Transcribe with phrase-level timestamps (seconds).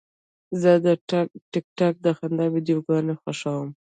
[0.61, 0.87] زه د
[1.51, 3.69] ټک ټاک د خندا ویډیوګانې خوښوم.